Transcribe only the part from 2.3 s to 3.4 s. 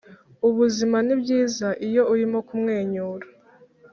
kumwenyura.